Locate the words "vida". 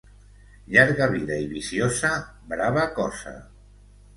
1.11-1.37